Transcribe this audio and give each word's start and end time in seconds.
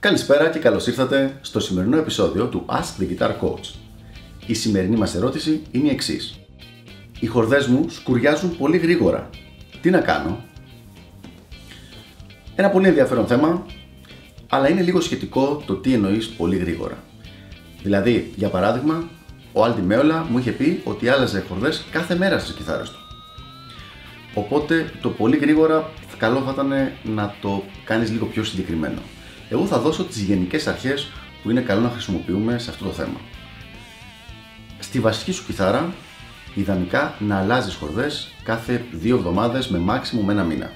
Καλησπέρα 0.00 0.48
και 0.48 0.58
καλώς 0.58 0.86
ήρθατε 0.86 1.38
στο 1.40 1.60
σημερινό 1.60 1.96
επεισόδιο 1.96 2.46
του 2.46 2.66
Ask 2.68 3.02
the 3.02 3.06
Guitar 3.08 3.30
Coach. 3.30 3.74
Η 4.46 4.54
σημερινή 4.54 4.96
μας 4.96 5.14
ερώτηση 5.14 5.62
είναι 5.70 5.88
η 5.88 5.90
εξής. 5.90 6.38
Οι 7.20 7.26
χορδές 7.26 7.66
μου 7.66 7.86
σκουριάζουν 7.88 8.56
πολύ 8.56 8.76
γρήγορα. 8.76 9.30
Τι 9.80 9.90
να 9.90 10.00
κάνω; 10.00 10.44
Ένα 12.54 12.70
πολύ 12.70 12.88
ενδιαφέρον 12.88 13.26
θέμα, 13.26 13.66
αλλά 14.48 14.68
είναι 14.68 14.82
λίγο 14.82 15.00
σχετικό 15.00 15.62
το 15.66 15.74
τι 15.74 15.92
εννοείς 15.92 16.28
πολύ 16.28 16.56
γρήγορα. 16.56 16.98
Δηλαδή, 17.82 18.32
για 18.36 18.48
παράδειγμα, 18.48 19.08
ο 19.52 19.64
Άλτι 19.64 19.82
Μέολα 19.82 20.26
μου 20.30 20.38
είχε 20.38 20.50
πει 20.50 20.80
ότι 20.84 21.08
άλλαζε 21.08 21.44
χορδές 21.48 21.84
κάθε 21.90 22.16
μέρα 22.16 22.38
στις 22.38 22.54
κιθάρες 22.54 22.90
του. 22.90 22.98
Οπότε 24.34 24.90
το 25.00 25.08
πολύ 25.08 25.36
γρήγορα 25.36 25.90
καλό 26.16 26.40
θα 26.40 26.50
ήταν 26.52 26.72
να 27.02 27.34
το 27.40 27.64
κάνεις 27.84 28.10
λίγο 28.10 28.26
πιο 28.26 28.44
συγκεκριμένο. 28.44 29.00
Εγώ 29.50 29.66
θα 29.66 29.78
δώσω 29.78 30.04
τις 30.04 30.20
γενικές 30.20 30.66
αρχές 30.66 31.10
που 31.42 31.50
είναι 31.50 31.60
καλό 31.60 31.80
να 31.80 31.90
χρησιμοποιούμε 31.90 32.58
σε 32.58 32.70
αυτό 32.70 32.84
το 32.84 32.90
θέμα. 32.90 33.20
Στη 34.78 35.00
βασική 35.00 35.32
σου 35.32 35.44
κιθάρα, 35.46 35.92
ιδανικά 36.54 37.14
να 37.18 37.38
αλλάζεις 37.38 37.74
χορδές 37.74 38.32
κάθε 38.42 38.84
δύο 38.92 39.16
εβδομάδες 39.16 39.68
με 39.68 39.78
με 40.24 40.32
ένα 40.32 40.44
μήνα. 40.44 40.72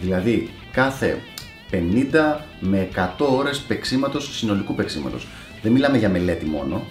Δηλαδή 0.00 0.50
κάθε 0.72 1.20
50 1.70 2.40
με 2.60 2.88
100 2.94 3.08
ώρες 3.18 3.58
παίξήματος, 3.58 4.36
συνολικού 4.36 4.74
παίξήματος. 4.74 5.26
Δεν 5.62 5.72
μιλάμε 5.72 5.98
για 5.98 6.08
μελέτη 6.08 6.46
μόνο, 6.46 6.86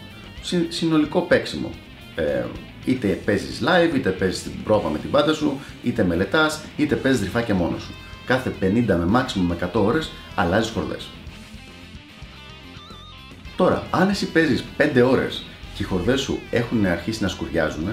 συνολικό 0.69 1.21
παίξιμο. 1.21 1.71
Ε, 2.15 2.45
είτε 2.85 3.07
παίζεις 3.07 3.61
live, 3.63 3.95
είτε 3.95 4.09
παίζεις 4.09 4.43
την 4.43 4.63
πρόβα 4.63 4.89
με 4.89 4.97
την 4.97 5.11
πάντα 5.11 5.33
σου, 5.33 5.59
είτε 5.83 6.03
μελετάς, 6.03 6.61
είτε 6.77 6.95
παίζεις 6.95 7.21
ρηφάκια 7.21 7.55
μόνος 7.55 7.81
σου. 7.81 7.93
Κάθε 8.25 8.53
50 8.61 8.85
με 8.87 9.07
maximum 9.13 9.45
με 9.47 9.57
100 9.73 9.81
ώρες 9.81 10.11
αλλάζεις 10.35 10.71
χορδές. 10.71 11.07
Τώρα, 13.55 13.87
αν 13.91 14.09
εσύ 14.09 14.31
παίζεις 14.31 14.63
5 14.77 15.01
ώρες 15.01 15.45
και 15.75 15.83
οι 15.83 15.85
χορδές 15.85 16.21
σου 16.21 16.39
έχουν 16.51 16.85
αρχίσει 16.85 17.21
να 17.21 17.27
σκουριάζουν, 17.27 17.87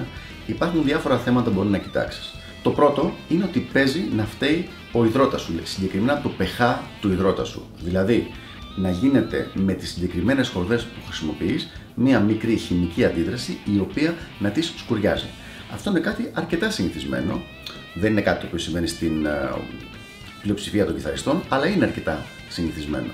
υπάρχουν 0.45 0.83
διάφορα 0.83 1.17
θέματα 1.17 1.49
που 1.49 1.55
μπορεί 1.55 1.69
να 1.69 1.77
κοιτάξεις. 1.77 2.33
Το 2.63 2.69
πρώτο 2.71 3.13
είναι 3.29 3.43
ότι 3.43 3.59
παίζει 3.59 4.09
να 4.15 4.25
φταίει 4.25 4.69
ο 4.91 5.05
υδρότας 5.05 5.41
σου, 5.41 5.53
συγκεκριμένα 5.63 6.21
το 6.21 6.31
pH 6.39 6.75
του 7.01 7.11
υδρότα 7.11 7.43
σου. 7.43 7.65
Δηλαδή, 7.83 8.31
να 8.75 8.89
γίνεται 8.89 9.49
με 9.53 9.73
τις 9.73 9.89
συγκεκριμένες 9.89 10.49
χορδές 10.49 10.83
που 10.83 10.99
χρησιμοποιείς 11.07 11.69
μία 11.95 12.19
μικρή 12.19 12.55
χημική 12.55 13.05
αντίδραση 13.05 13.57
η 13.75 13.79
οποία 13.79 14.13
να 14.39 14.49
τις 14.49 14.73
σκουριάζει. 14.77 15.27
Αυτό 15.73 15.89
είναι 15.89 15.99
κάτι 15.99 16.31
αρκετά 16.33 16.69
συνηθισμένο, 16.69 17.41
δεν 17.93 18.11
είναι 18.11 18.21
κάτι 18.21 18.45
που 18.45 18.57
συμβαίνει 18.57 18.87
στην 18.87 19.27
uh, 19.27 19.57
πλειοψηφία 20.43 20.85
των 20.85 20.95
κιθαριστών, 20.95 21.43
αλλά 21.49 21.67
είναι 21.67 21.85
αρκετά 21.85 22.25
συνηθισμένο. 22.49 23.11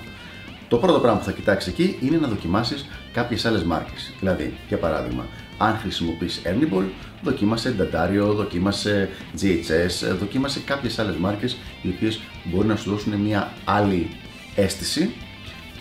Το 0.68 0.78
πρώτο 0.78 1.00
πράγμα 1.00 1.20
που 1.20 1.26
θα 1.26 1.32
κοιτάξεις 1.32 1.72
εκεί 1.72 1.98
είναι 2.02 2.18
να 2.18 2.28
δοκιμάσεις 2.28 2.86
κάποιες 3.12 3.46
άλλες 3.46 3.64
μάρκες. 3.64 4.14
Δηλαδή, 4.20 4.54
για 4.68 4.78
παράδειγμα, 4.78 5.26
αν 5.58 5.78
χρησιμοποιείς 5.78 6.42
Ernibol, 6.46 6.84
δοκίμασε 7.22 7.76
Dadario, 7.80 8.34
δοκίμασε 8.36 9.10
GHS, 9.42 10.16
δοκίμασε 10.20 10.60
κάποιες 10.60 11.00
άλλες 11.00 11.16
μάρκες 11.16 11.58
οι 11.82 11.90
οποίες 11.90 12.20
μπορεί 12.44 12.68
να 12.68 12.76
σου 12.76 12.90
δώσουν 12.90 13.14
μια 13.14 13.54
άλλη 13.66 14.10
αίσθηση 14.56 15.14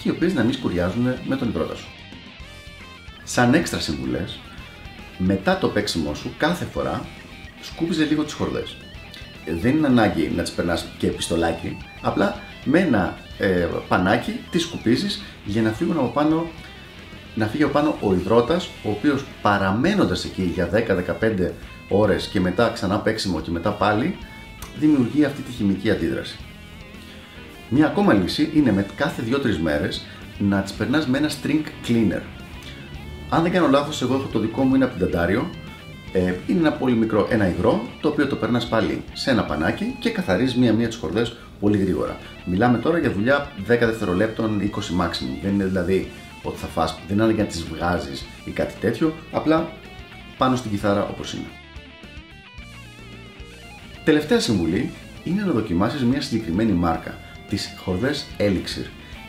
και 0.02 0.08
οι 0.08 0.10
οποίες 0.10 0.34
να 0.34 0.42
μην 0.42 0.52
σκουριάζουν 0.52 1.14
με 1.24 1.36
τον 1.36 1.48
υδρότα 1.48 1.74
σου. 1.74 1.88
Σαν 3.24 3.54
έξτρα 3.54 3.80
συμβουλές, 3.80 4.38
μετά 5.18 5.58
το 5.58 5.68
παίξιμό 5.68 6.14
σου 6.14 6.34
κάθε 6.38 6.64
φορά 6.64 7.06
σκούπιζε 7.60 8.04
λίγο 8.04 8.24
τις 8.24 8.32
χορδές. 8.32 8.76
Δεν 9.60 9.76
είναι 9.76 9.86
ανάγκη 9.86 10.32
να 10.36 10.42
τι 10.42 10.52
περνάς 10.56 10.86
και 10.98 11.06
πιστολάκι, 11.06 11.76
απλά 12.02 12.40
με 12.64 12.78
ένα 12.78 13.16
ε, 13.38 13.68
πανάκι 13.88 14.40
τι 14.50 14.58
σκουπίζεις 14.58 15.22
για 15.44 15.62
να 15.62 15.70
φύγουν 15.70 15.98
από 15.98 16.08
πάνω 16.08 16.46
να 17.34 17.46
φύγει 17.46 17.62
από 17.62 17.72
πάνω 17.72 17.96
ο 18.00 18.12
υδρότας, 18.12 18.68
ο 18.84 18.90
οποίος 18.90 19.24
παραμένοντας 19.42 20.24
εκεί 20.24 20.42
για 20.42 20.70
10-15 21.20 21.50
ώρες 21.88 22.26
και 22.26 22.40
μετά 22.40 22.70
ξανά 22.74 22.98
παίξιμο 22.98 23.40
και 23.40 23.50
μετά 23.50 23.70
πάλι, 23.70 24.16
δημιουργεί 24.78 25.24
αυτή 25.24 25.42
τη 25.42 25.52
χημική 25.52 25.90
αντίδραση. 25.90 26.38
Μία 27.68 27.86
ακόμα 27.86 28.12
λύση 28.12 28.50
είναι 28.54 28.72
με 28.72 28.86
κάθε 28.96 29.22
2-3 29.30 29.56
μέρες 29.62 30.06
να 30.38 30.62
τι 30.62 30.72
περνάς 30.78 31.06
με 31.06 31.18
ένα 31.18 31.28
string 31.28 31.88
cleaner. 31.88 32.22
Αν 33.28 33.42
δεν 33.42 33.52
κάνω 33.52 33.68
λάθος, 33.68 34.02
εγώ 34.02 34.14
έχω 34.14 34.28
το 34.32 34.38
δικό 34.38 34.62
μου 34.62 34.74
είναι 34.74 34.84
από 34.84 34.96
την 34.96 35.10
Ταντάριο. 35.10 35.50
Ε, 36.12 36.34
είναι 36.46 36.58
ένα 36.58 36.72
πολύ 36.72 36.94
μικρό, 36.94 37.26
ένα 37.30 37.48
υγρό, 37.48 37.82
το 38.00 38.08
οποίο 38.08 38.26
το 38.26 38.36
περνάς 38.36 38.68
πάλι 38.68 39.02
σε 39.12 39.30
ένα 39.30 39.44
πανάκι 39.44 39.96
και 39.98 40.10
καθαρίζεις 40.10 40.56
μία-μία 40.56 40.88
τις 40.88 40.96
χορδές 40.96 41.36
πολύ 41.60 41.78
γρήγορα. 41.78 42.16
Μιλάμε 42.44 42.78
τώρα 42.78 42.98
για 42.98 43.12
δουλειά 43.12 43.52
10 43.58 43.62
δευτερολέπτων, 43.66 44.60
20 44.60 44.66
maximum. 45.02 45.38
Δεν 45.42 45.52
είναι 45.52 45.64
δηλαδή 45.64 46.10
ότι 46.42 46.56
θα 46.56 46.66
φας, 46.66 46.98
δεν 47.08 47.18
είναι 47.18 47.32
για 47.32 47.42
να 47.42 47.48
τις 47.48 47.64
βγάζεις 47.64 48.24
ή 48.44 48.50
κάτι 48.50 48.74
τέτοιο, 48.80 49.14
απλά 49.32 49.68
πάνω 50.38 50.56
στην 50.56 50.70
κιθάρα 50.70 51.08
όπως 51.08 51.32
είναι. 51.32 51.46
Τελευταία 54.04 54.40
συμβουλή 54.40 54.90
είναι 55.24 55.42
να 55.42 55.52
δοκιμάσεις 55.52 56.04
μια 56.04 56.20
συγκεκριμένη 56.20 56.72
μάρκα 56.72 57.18
τις 57.48 57.74
χορδές 57.84 58.26
Elixir, 58.38 58.86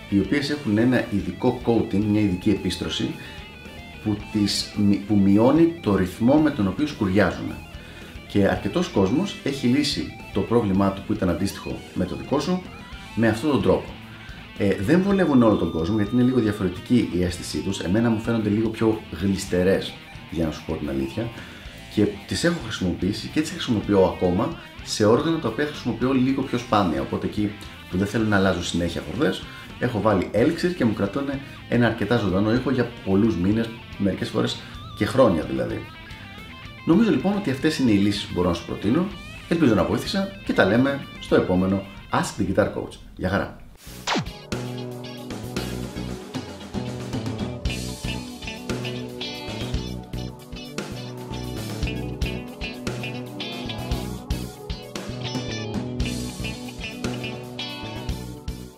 οι 0.09 0.19
οποίες 0.19 0.50
έχουν 0.50 0.78
ένα 0.78 1.06
ειδικό 1.11 1.61
coating, 1.66 2.03
μια 2.09 2.22
ειδική 2.22 2.50
επίστρωση 2.50 3.16
που, 4.03 4.17
τις, 4.31 4.73
που 5.07 5.15
μειώνει 5.15 5.79
το 5.81 5.95
ρυθμό 5.95 6.35
με 6.35 6.51
τον 6.51 6.67
οποίο 6.67 6.87
σκουριάζουν. 6.87 7.53
Και 8.27 8.47
αρκετός 8.47 8.87
κόσμος 8.87 9.35
έχει 9.43 9.67
λύσει 9.67 10.07
το 10.33 10.41
πρόβλημά 10.41 10.91
του 10.91 11.01
που 11.07 11.13
ήταν 11.13 11.29
αντίστοιχο 11.29 11.75
με 11.93 12.05
το 12.05 12.15
δικό 12.15 12.39
σου 12.39 12.61
με 13.15 13.27
αυτόν 13.27 13.51
τον 13.51 13.61
τρόπο. 13.61 13.89
Ε, 14.57 14.75
δεν 14.75 15.01
βολεύουν 15.01 15.43
όλο 15.43 15.55
τον 15.55 15.71
κόσμο 15.71 15.95
γιατί 15.95 16.15
είναι 16.15 16.23
λίγο 16.23 16.39
διαφορετική 16.39 17.09
η 17.13 17.23
αίσθησή 17.23 17.57
τους. 17.57 17.79
Εμένα 17.79 18.09
μου 18.09 18.19
φαίνονται 18.19 18.49
λίγο 18.49 18.69
πιο 18.69 19.01
γλιστερές 19.21 19.93
για 20.31 20.45
να 20.45 20.51
σου 20.51 20.63
πω 20.66 20.75
την 20.75 20.89
αλήθεια 20.89 21.29
και 21.93 22.07
τις 22.27 22.43
έχω 22.43 22.59
χρησιμοποιήσει 22.63 23.27
και 23.27 23.41
τις 23.41 23.51
χρησιμοποιώ 23.51 24.03
ακόμα 24.16 24.57
σε 24.83 25.05
όργανα 25.05 25.39
τα 25.39 25.47
οποία 25.47 25.66
χρησιμοποιώ 25.66 26.13
λίγο 26.13 26.41
πιο 26.41 26.57
σπάνια. 26.57 27.01
Οπότε 27.01 27.27
εκεί 27.27 27.51
που 27.89 27.97
δεν 27.97 28.07
θέλω 28.07 28.25
να 28.25 28.35
αλλάζω 28.35 28.63
συνέχεια 28.63 29.01
χορδές, 29.09 29.43
έχω 29.79 30.01
βάλει 30.01 30.27
έλξεις 30.31 30.73
και 30.73 30.85
μου 30.85 30.93
κρατούν 30.93 31.29
ένα 31.69 31.85
αρκετά 31.85 32.17
ζωντανό 32.17 32.53
ήχο 32.53 32.71
για 32.71 32.91
πολλούς 33.05 33.35
μήνες, 33.35 33.69
μερικές 34.03 34.29
φορές 34.29 34.57
και 34.97 35.05
χρόνια 35.05 35.43
δηλαδή. 35.43 35.85
Νομίζω 36.85 37.09
λοιπόν 37.09 37.35
ότι 37.37 37.51
αυτές 37.51 37.79
είναι 37.79 37.91
οι 37.91 37.97
λύσεις 37.97 38.25
που 38.25 38.33
μπορώ 38.33 38.49
να 38.49 38.55
σου 38.55 38.65
προτείνω. 38.65 39.05
Ελπίζω 39.49 39.73
να 39.73 39.83
βοήθησα 39.83 40.27
και 40.45 40.53
τα 40.53 40.65
λέμε 40.65 40.99
στο 41.19 41.35
επόμενο 41.35 41.83
Ask 42.11 42.41
the 42.41 42.55
Guitar 42.55 42.65
Coach. 42.65 42.97
Γεια 43.15 43.29
χαρά! 43.29 43.59